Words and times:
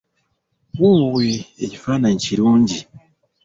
Woowe, 0.79 1.27
ekifaananyi 1.63 2.23
kirungi! 2.25 2.79